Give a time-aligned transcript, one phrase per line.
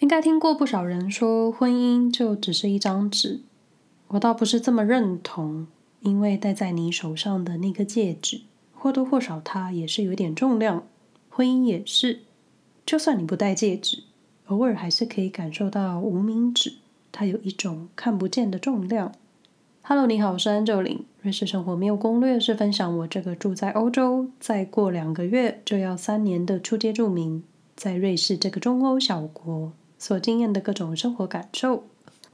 [0.00, 3.40] 应该听过不少人说，婚姻就只是一张纸。
[4.06, 5.66] 我倒不是这么认同，
[6.02, 8.42] 因为戴在你手上的那个戒指，
[8.72, 10.84] 或多或少它也是有点重量。
[11.28, 12.20] 婚姻也是，
[12.86, 14.04] 就算你不戴戒指，
[14.46, 16.74] 偶尔还是可以感受到无名指，
[17.10, 19.12] 它有一种看不见的重量。
[19.82, 21.00] Hello，你好，我是 Angeline。
[21.22, 27.42] 瑞士生活没有攻略，是分享我这个住在欧洲，再过两个月就要三年的初阶住民，
[27.74, 31.84] 在瑞士这个中欧小国所经验的各种生活感受。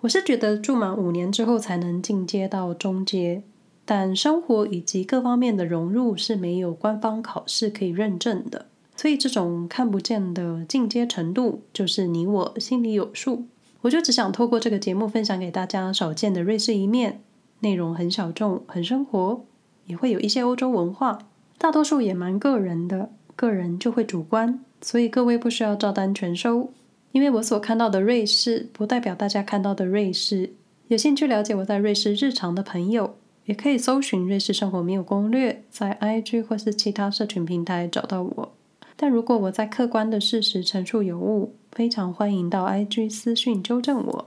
[0.02, 3.42] 我是觉得住满五年之后才能进阶到中阶，
[3.84, 13.46] 但生活以及各方面的融入是没有官方考试可以认证的，所以这种看不见的进阶程度，就是你我心里有数。
[13.80, 17.20] 我就只想透过这个节目分享给大家少见的瑞士一面，
[17.60, 19.44] 内容很小众，很生活，
[19.86, 21.19] 也会有一些欧洲文化，
[21.58, 26.70] 大多数也蛮个人的，个人就会主观，所以各位不需要照单全收。
[27.14, 30.50] 因为我所看到的瑞士，不代表大家看到的瑞士。
[30.88, 38.53] 有兴趣了解我在瑞士日常的朋友，也可以搜寻“瑞士生活没有攻略”，在 IG 或是其他社群平台找到我。
[38.97, 44.27] 但如果我在客观的事实陈述有误，非常欢迎到 IG 私讯纠正我，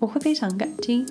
[0.00, 1.06] 我会非常感激。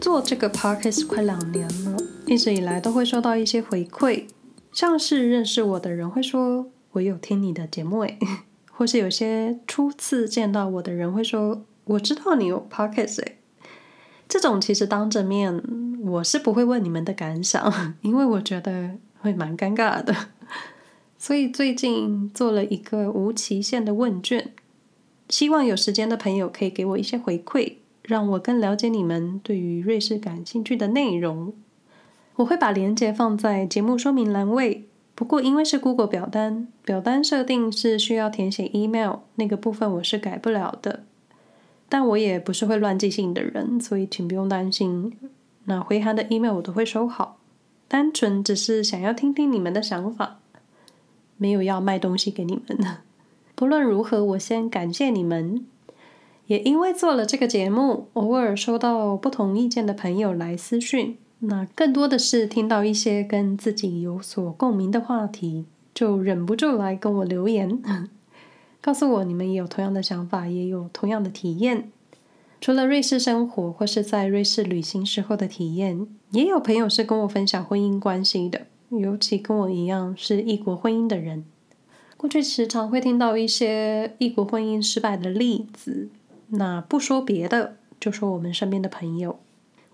[0.00, 1.85] 做这个 podcast 快两年了。
[2.26, 4.24] 一直以来都会收到一些回馈，
[4.72, 8.18] 像是认识我的人会说：“我有听你的节目。”诶，
[8.72, 13.36] 或是有些初次见到我的人会说：“我知道你有 podcast。”诶，
[14.28, 15.62] 这种其实当着面
[16.02, 20.14] 我是不会问你们的感想， 因为我觉得会蛮尴尬的。
[21.16, 24.48] 所以最近做了一个无期限的问卷，
[25.28, 31.54] 希望有时间的朋友可以给我一些回馈，让我更了解你们对于瑞士感兴趣的内容。
[32.36, 34.86] 我会把链接放在节目说明栏位。
[35.14, 41.04] 不过因为是 Google 表单，表单设定是需要填写 email，那个部分我是改不了的。
[41.88, 45.16] 但我也不是会乱寄信的人，所以请不用担心。
[45.64, 47.38] 那回函的 email 我都会收好，
[47.88, 50.40] 单纯只是想要听听你们的想法，
[51.38, 52.98] 没有要卖东西给你们的。
[53.54, 55.64] 不论如何，我先感谢你们。
[56.46, 61.16] 也因为做了这个节目，偶尔收到不同意见的朋友来私讯。
[61.48, 65.64] 那更多的是听到一些跟自己有所共鸣的话题，
[65.94, 67.80] 就忍不住来跟我留言，
[68.82, 71.90] 告诉我你们也有同样的想法，也有同样的体验。
[72.60, 81.44] 除了瑞士生活或是在瑞士旅行时候的体验，也有朋友是跟我分享婚姻关系的，尤其跟我一样是异国婚姻的人。
[82.16, 86.08] 过去时常会听到一些异国婚姻失败的例子，
[86.48, 89.38] 那不说别的，就说我们身边的朋友。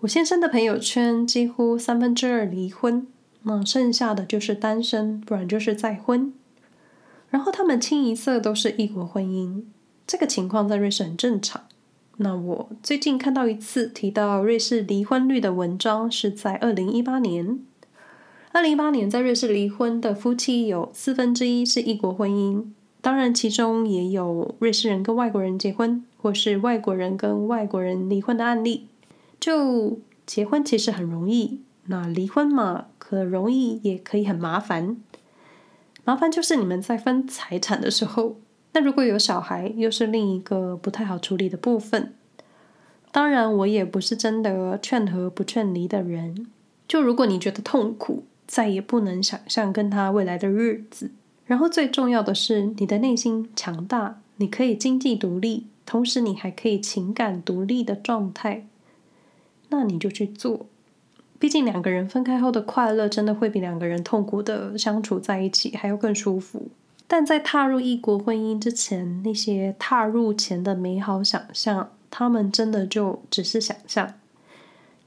[0.03, 3.07] 我先生的朋友圈几乎三分之二离婚，
[3.43, 6.33] 那剩下的就是单身，不然就是再婚。
[7.29, 9.63] 然后他们清一色都是异国婚姻，
[10.05, 11.63] 这个情况在瑞士很正常。
[12.17, 17.59] 那我最近看到一次提到瑞士离婚率的文章，是在二零一八年。
[18.51, 22.65] 二零一八年在瑞士离婚的夫妻有四分之一是异国婚姻，
[22.99, 28.87] 当然其中也有瑞士人跟外国人结婚，或是外国人跟外国人离婚的案例。
[29.43, 34.95] 就结婚其实很容易，那离婚嘛，可容易也可以很麻烦。
[36.05, 38.37] 麻烦就是你们在分财产的时候，
[38.71, 42.13] 那如果有小孩，又是另一个不太好处理的部分。
[43.11, 46.47] 当然，我也不是真的劝和不劝离的人。
[46.87, 51.11] 就如果你觉得痛苦，再也不能想象跟他未来的日子，
[51.45, 58.67] 然后最重要的是你的内心强大，你可以经济独立，同时你还可以情感独立的状态。
[59.75, 60.67] 那你就去做，
[61.39, 66.67] 毕竟两个人分开后的快乐，真的会比两个人痛苦的相处在一起还要更舒服。
[67.07, 74.13] 但在踏入异国婚姻之前，那些踏入前的美好想象，他们真的就只是想象。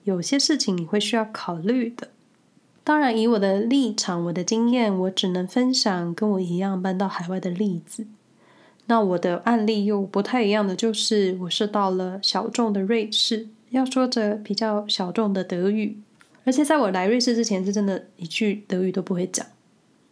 [0.03, 2.09] 有些事情你会需要考虑的。
[2.83, 8.05] 当然，以我的立场、我的经验，我只能分享跟我一样搬到海外的例子。
[8.87, 13.49] 那我的案例又不太一样的，就是我是到了小众的瑞士。
[13.71, 15.99] 要说着比较小众的德语，
[16.45, 19.45] 而且在我来瑞士之前，是真的一句德语都不会讲。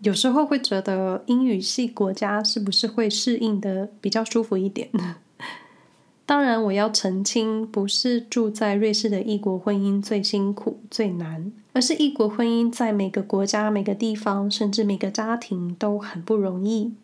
[0.00, 5.16] 有时候会觉得英语系国家是不是会适应的比较舒服一点呢？
[6.26, 16.94] 当然，我要澄清，不是住在瑞士的异国婚姻最辛苦最难，而是异国婚姻在每个国家、每个地方，甚至每个家庭都很不容易。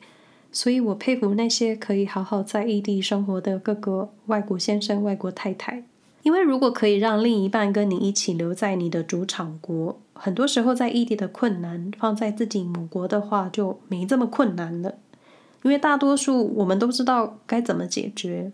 [0.50, 5.84] 所以我佩服那些可以好好在异地生活的各个外国先生、外国太太。
[6.22, 14.96] 因为如果可以让另一半跟你一起留在你的主场国，很多时候在异地的困难放在自己母国的话，就没这么困难了。
[15.62, 18.52] 因为大多数我们都知道该怎么解决，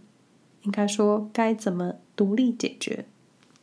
[0.63, 3.07] 应该说该怎么独立解决。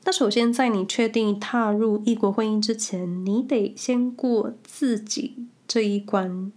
[0.06, 6.52] 那首先，在你确定踏入异国婚姻之前，你得先过自己这一关。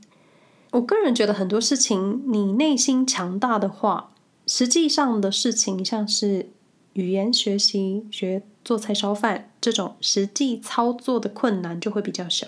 [0.73, 4.11] 我个人觉得很多事情，你内心强大的话，
[4.49, 6.51] 实际上的事情，像是
[6.97, 12.47] 语言学习、学做菜烧饭这种实际操作的困难就会比较小。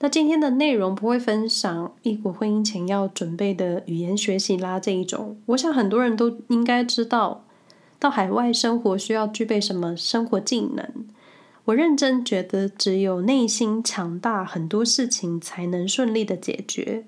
[0.00, 7.44] 那今天的内容不会分享异国婚姻前要准备的语言学习啦这一种，我想很多人都应该知道，
[8.00, 11.06] 到海外生活需要具备什么生活技能。
[11.66, 17.04] 我认真觉得，只有内心强大，很多事情才能顺利的解决。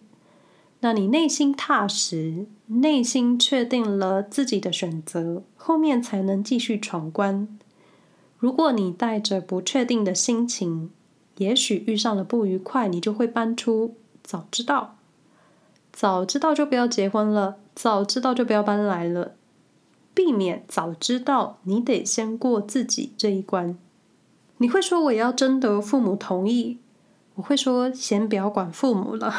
[0.78, 7.48] 那你内心踏实，内心确定了自己的选择，后面才能继续闯关。
[8.38, 10.90] 如果你带着不确定的心情，
[11.38, 14.96] 也许遇上了不愉快，你就会搬出早知道，
[15.90, 19.36] 早知道就不要结婚了，早知道就不要搬来了，
[20.12, 23.78] 避免早知道，你得先过自己这一关。
[24.58, 26.76] 你会说我要征得父母同意，
[27.36, 29.32] 我会说先不要管父母了。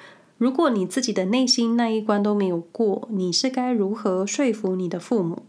[0.38, 5.42] 如果你自己的内心那一关都没有过，你是该如何说服你的父母？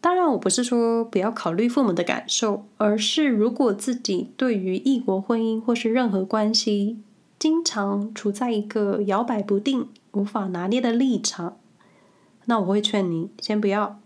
[0.00, 6.98] 当然，我不是说不要考虑父母的感受，而是如果自己对于异国婚姻或是任何关系，
[7.38, 11.56] 经常处在一个摇摆不定、无法拿捏的立场，
[12.44, 13.98] 那我会劝你先不要。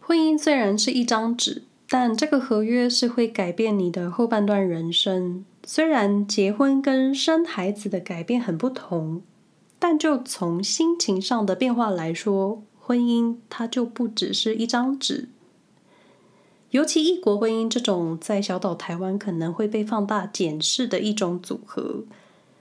[0.00, 5.44] 婚姻虽然是一张纸，但这个合约是会改变你的后半段人生。
[5.66, 9.22] 虽然结婚跟生孩子的改变很不同，
[9.78, 15.30] 但就从心情上的变化来说，婚姻它就不只是一张纸。
[16.70, 22.04] 尤其异国婚姻这种在小岛台湾可能会被放大检视的一种组合，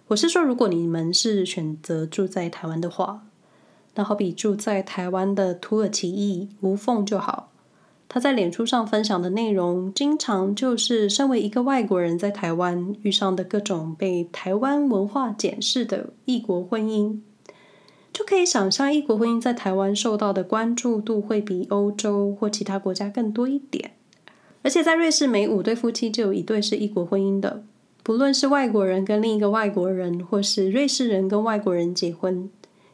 [0.07, 3.25] 我是说，如果你们是选择住在台湾的话，
[3.95, 7.51] 那好比住在台湾的土耳其裔无缝就好，
[8.07, 17.19] 他在脸书上分享的内容，经常就是身为一个外国人在台湾遇上的各种被台湾文化检视的异国婚姻，
[18.13, 23.93] 就可以想象异国婚姻在台湾受到的关注度会比欧洲或其他国家更多一点。
[24.61, 27.63] 而且在瑞士，每五对夫妻就有一对是异国婚姻的。
[28.03, 32.49] 不论是外国人跟另一个外国人，或是瑞士人跟外国人结婚，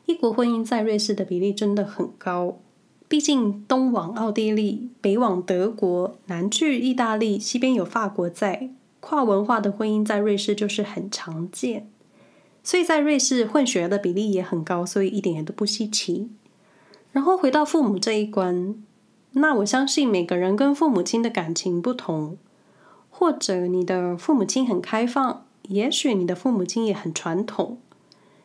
[0.06, 2.60] 异国婚姻在瑞士的比例真的很高。
[3.08, 8.70] 毕竟东往奥地利，北往德国，南去意大利，西边有法国在，
[9.00, 11.90] 跨文化的婚姻在瑞士就是很常见。
[12.70, 16.30] 所以在瑞士混血儿的比例也很高，所以一点也都不稀奇。
[17.12, 18.76] 然后回到父母这一关。
[19.32, 22.38] 那我相信每个人跟父母亲的感情不同，
[23.10, 27.80] 或者你的父母亲很开放，也许你的父母亲也很传统。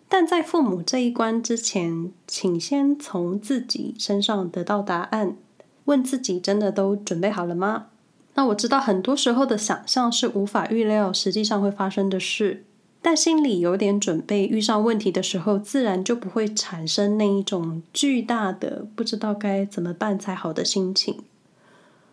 [0.08, 5.36] 但在父母这一关之前，请先从自己身上得到答案，
[5.84, 7.88] 问自己真的都准备好了吗？
[8.32, 12.64] 那我知道很多时候的想象是无法预料实际上会发生的事。
[13.06, 21.18] 但心里有点准备，遇上问题的时候，自然就不会产生那一种巨大的不知道该怎么办才好的心情，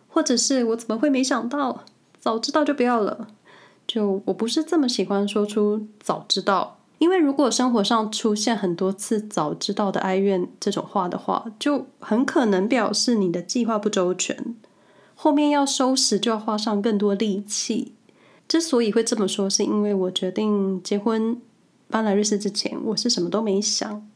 [0.06, 1.84] 或者是我怎么会没想到，
[2.20, 3.28] 早知道就不要了。
[3.86, 14.54] 就我不是这么喜欢说出早知道，因为如果生活上出现很多次早知道的哀怨这种话的话，就很可能表示你的计划不周全，
[15.14, 17.94] 后面要收拾就要花上更多力气。
[18.52, 21.40] 之所以会这么说，是因为我决定结婚
[21.88, 24.06] 搬来瑞士之前，我是什么都没想。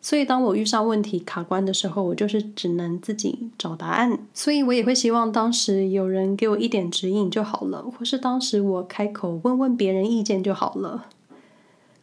[0.00, 4.16] 所以当我遇上问题卡关的时候，我就是只能自己找答案。
[4.32, 11.06] 所以我也会希望当时有人给我一点指引就好了，或是当时我开口问问别人意见就好了。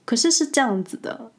[0.04, 1.32] 可是是这样子的，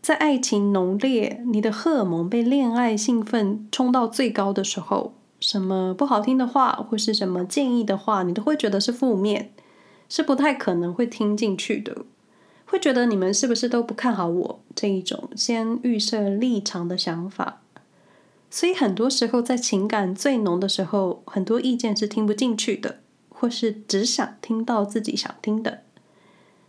[0.00, 5.14] 在爱情浓烈，你的荷尔蒙被恋爱兴奋冲到最高的时候。
[5.40, 9.52] 什么不好听的话，或是什么建议的话，你都会觉得是负面，
[10.08, 12.04] 是不太可能会听进去的。
[12.66, 17.62] 会觉得你们是不是都不看好我这一种先预设立场的想法。
[18.50, 25.82] 所以很多时候在情感最浓的时候，很多意见是听不进去的，或是只想听到自己想听的。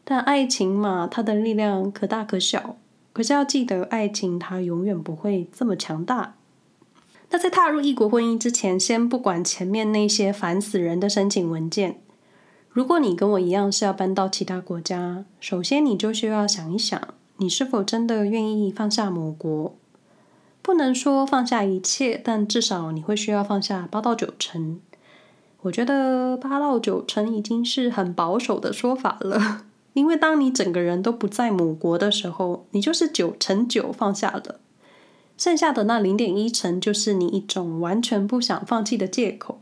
[0.04, 2.78] 但爱情嘛，它的力量可大可小。
[3.12, 6.36] 可是要记得，爱情它永远不会这么强大。
[7.32, 12.02] 那在踏入异国婚姻之前，先不管前面那些烦死人的申请文件。
[12.70, 17.02] 如果你跟我一样是要搬到其他国家，首先你就需要想一想，
[17.38, 19.76] 你是否真的愿意放下母国？
[20.62, 24.80] 不能说放下一切，但至少你会需要放下八到九成。
[25.62, 34.60] 我觉得八到九成已经是很保守的说法了，因为当你整个人都不在母国的时候，你就是九成九放下了，
[35.40, 39.62] 剩下的那零点一成就是你一种完全不想放弃的借口。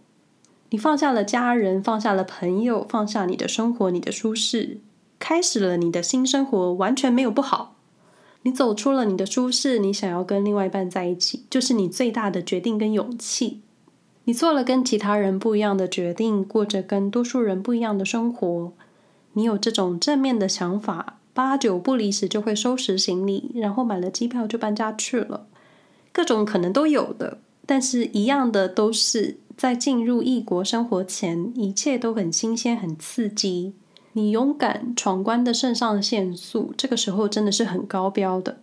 [0.71, 4.79] 你放下了家人，放下了朋友，放下你的生活，你的舒适，
[5.19, 7.75] 开始了你的新生活，完全没有不好。
[8.41, 13.61] 你走出了你的舒适，你想要跟另外一半在一起，就是你最大的决定跟勇气。
[14.23, 18.73] 你做了跟其他人不一样的决定，过着跟多数人不一样的生活。
[19.33, 25.45] 你有这种正面的想法，八九不离十就会收拾行李，然后买了机票就搬家去了。
[26.17, 33.75] 各种可能都有的，但是一样的都是在进入异国生活前，一切都很新鲜、很刺激。
[34.13, 38.57] 你勇敢闯关的肾上腺素，这个时候真的是很高标的。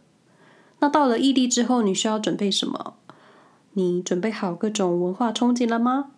[0.81, 2.95] 那到了异地之后，你需要准备什么？
[3.75, 6.11] 你准备好各种文化冲击了吗？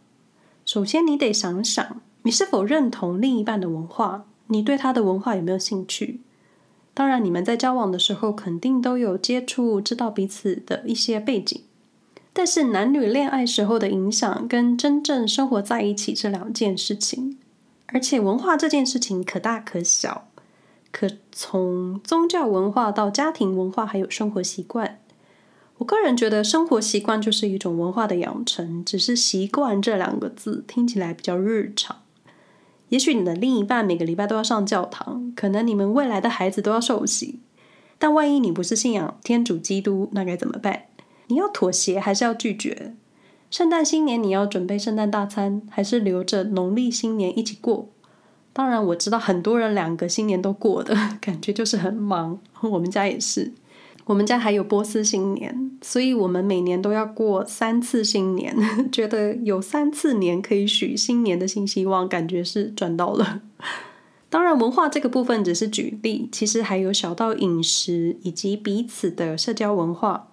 [0.65, 4.25] 首先，你得想想，你是否认同另一半的文化？
[4.47, 6.23] 你对他的文化有没有兴趣？
[6.97, 11.61] 当然，你们在交往的时候肯定都有接触，知道彼此的一些背景。
[12.33, 17.37] 但是，男女恋爱时候的影响跟真正生活在一起这两件事情。
[17.89, 20.29] 而且文化这件事情可大可小，
[20.91, 24.99] 可从宗教文化到家庭文化，还有生活习惯。
[25.77, 31.99] 我个人觉得生活习惯就是一种文化的养成，只是习惯这两个字听起来比较日常。
[32.89, 37.41] 也许你的另一半每个礼拜都要上教堂，可能你们未来的孩子都要受洗，
[37.99, 40.85] 但万一你不是信仰天主基督，那该怎么办？
[41.27, 42.95] 你要妥协还是要拒绝？
[43.51, 47.89] 圣诞新年你要准备圣诞大餐，还是留着农历新年一起过？
[48.53, 52.39] 当然，我知道很多人两个新年都过的感觉就是很忙。
[52.63, 53.53] 我们家也是，
[54.07, 58.57] 我们家还有波斯新年，所以我们每年都要过三次新年。
[58.91, 63.43] 觉得有三次年可以许新年的新希望，感觉是赚到了。
[64.31, 70.29] 当然，文化这个部分只是举例，其实还有小到饮食以及彼此的社交文化。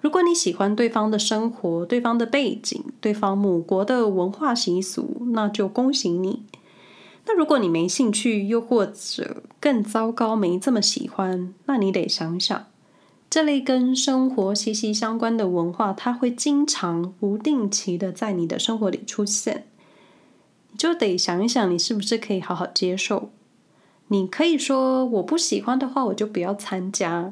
[0.00, 6.44] 如果你喜欢对方的生活、对方的背景、对方母国的文化习俗，那就恭喜你。
[7.26, 12.66] 那如果你没兴趣，又或者更糟糕，没这么喜欢，那你得想想，
[13.30, 19.66] 这类跟生活息息相关的文化，它会经常、不定期的在你的生活里出现，
[20.70, 23.30] 你就得想一想，你是不是可以好好接受。
[24.08, 27.30] 你可以说，我不喜欢的话，我就不要参加。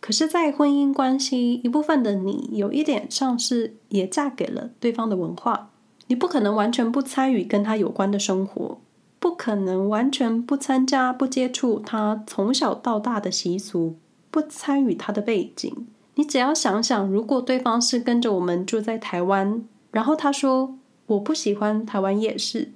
[0.00, 5.70] 可是，在婚姻关系一部分的你，有一点像是也嫁给了对方的文化，
[6.08, 8.78] 你不可能完全不参与跟他有关的生活，
[9.18, 13.96] 不可能完全不参加、不接触他从小到大的习俗，
[14.34, 15.86] 不参与他的背景。
[16.16, 19.62] 你只要想想，如果对方是跟着我们住在台湾，
[19.92, 20.76] 然后他说
[21.06, 22.72] 我不喜欢台湾夜市，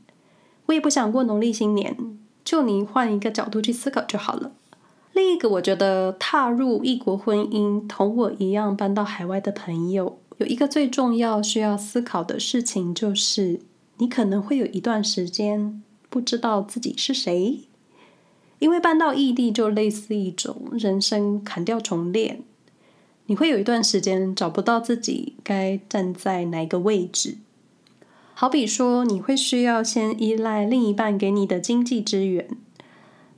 [0.66, 1.96] 我也不想过农历新年，
[2.44, 4.52] 就你换一个角度去思考就好了。
[5.12, 13.58] 另一个，我觉得踏入异国婚姻，同我一样搬到海外的朋友，有一个最重要需要思考的事情，就是
[13.96, 17.67] 你可能会有一段时间不知道自己是谁，
[18.58, 22.42] 因为搬到异地就类似一种人生砍掉重练，
[23.26, 27.36] 你会有一段时间找不到自己该站在哪个位置。
[28.34, 32.48] 好比说，你会需要先依赖另一半给你的经济支援。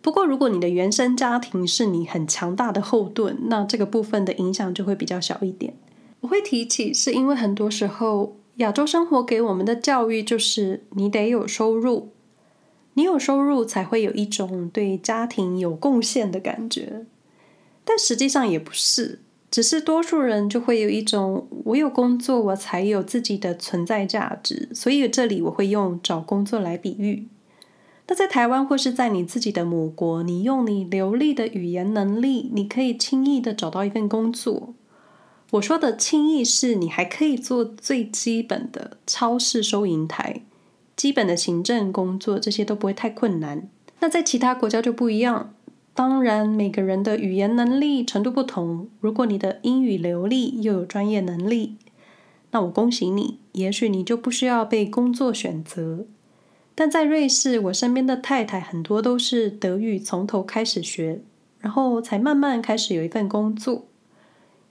[0.03, 5.75] 不过，如果你的原生家庭是你很强大的后盾，那这个部分的影响就会比较小一点。
[6.21, 12.11] 我会提起，是因为很多时候亚洲生活给我们的教育就是你得有收入，
[12.94, 17.06] 你有收入才会有一种对家庭有贡献的感觉。
[17.85, 19.20] 但实际上也不是，
[19.50, 24.68] 只是多数人就会有一种我有工作，我才有自己的存在价值。
[24.73, 27.28] 所以这里我会用找工作来比喻。
[28.06, 34.75] 那在台湾或是在你自己的母国，你用你流利的语言能力，你可以轻易的找到一份工作。
[35.52, 40.42] 我说的轻易是你还可以做最基本的超市收银台、
[41.00, 43.66] 基本的行政工作，这些都不会太困难。
[44.00, 45.54] 那在其他国家就不一样，
[45.95, 48.87] 当然每个人的语言能力程度不同。
[49.00, 51.78] 如果你的英语流利又有专业能力，
[52.50, 56.04] 那我恭喜你，也许你就不需要被工作选择。
[56.75, 61.23] 但在瑞士，我身边的太太很多都是德语从头开始学，
[61.61, 63.87] 然后才慢慢开始有一份工作。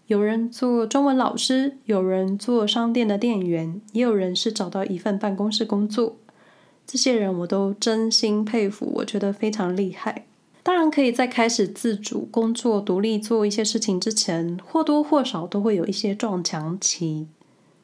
[0.09, 6.15] 有人做中文老师，有人做商店的店员，也有人是找到一份办公室工作。
[6.87, 10.25] 这些人我都真心佩服，我觉得非常厉害。
[10.63, 17.27] 当然，可以在开始自主工作、独立做一些事情之前，或多或少都会有一些撞墙期。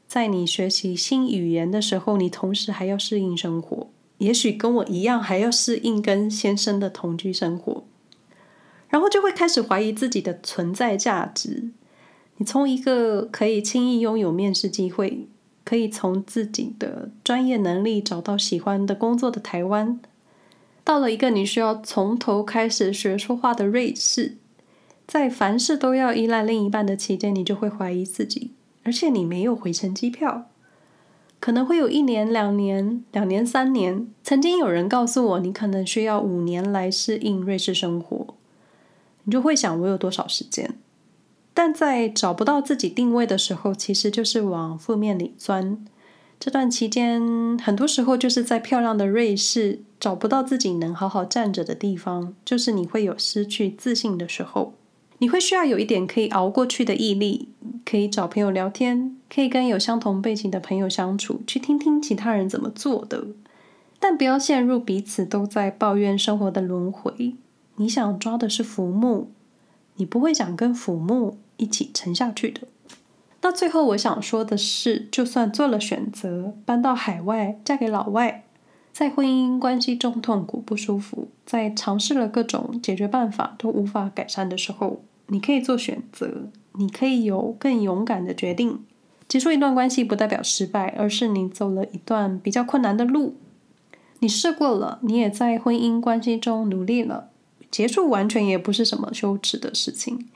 [0.08, 7.84] 在你学习新语言的时候，你同时还要适应生活，也许跟我一样，还要适应跟先生的同居生活，
[8.90, 11.66] 然后就会开始怀疑自己的存在价值。
[12.38, 15.28] 你从一个可以轻易拥有面试机会，
[15.64, 20.00] 可以从自己的专业能力找到喜欢的工作的台湾，
[20.84, 24.36] 到了一个你需要从头开始学说话的瑞士，
[25.08, 28.52] 在凡事都要依赖另一半的期间，你就会怀疑自己，
[28.84, 30.50] 而且你没有回程机票，
[31.40, 34.08] 可能会有一年、两年、两年、三年。
[34.24, 38.36] 曾经有人告诉我，你可能需要五年来适应瑞士生活，
[39.24, 40.76] 你就会想，我有多少时间？
[41.56, 45.84] 但在找不到自己定位的时候，其实就是往负面里钻。
[46.38, 54.74] 这段期间，很多时候就是在漂亮的瑞士找不到自己能好好站着的地方，就是你会有失去自信的时候。
[55.20, 57.48] 你会需要有一点可以熬过去的毅力，
[57.86, 63.28] 可以找朋友聊天，可以跟有相同背景的朋友相处，去听听其他人怎么做的。
[63.98, 67.36] 但不要陷入彼此都在抱怨生活的轮回。
[67.78, 69.30] 你想抓的是浮木，
[69.96, 72.62] 你不会想跟浮木一起沉下去的。
[73.42, 78.44] 那最后我想说的是，就算做了选择，搬到海外，嫁给老外，
[78.92, 88.84] 在婚姻关系中痛苦不舒服，在尝试了各种解决办法都无法改善的时候，你可以做选择，你可以有更勇敢的决定。
[89.28, 93.36] 结束一段关系不代表失败，而是你走了一段比较困难的路。
[94.20, 97.30] 你试过了，你也在婚姻关系中努力了，
[97.70, 100.30] 结束完全也不是什么羞耻的事情。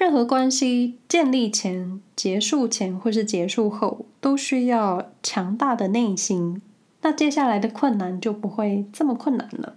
[0.00, 6.62] 任何关系建立前、结束前或是结束后，都需要强大的内心。
[7.02, 9.74] 那接下来的困难就不会这么困难了。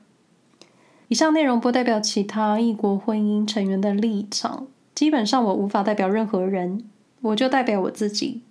[1.10, 6.86] 以上内容不代表其他异国婚姻成员的立场，基本上我无法代表任何人，
[7.20, 8.44] 我就代表我自己。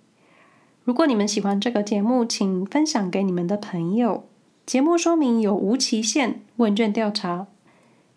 [0.83, 4.25] 如果你们喜欢这个节目，请分享给你们的朋友。
[4.67, 7.47] 节目说明有无期限问卷调查，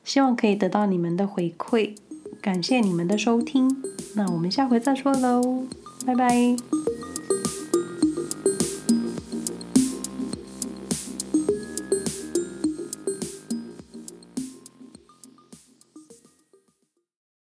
[0.04, 1.94] 希望可以得到你们的回馈。
[2.40, 3.76] 感谢你们的收听，
[4.14, 5.64] 那我们下回再说喽，
[6.06, 6.56] 拜拜。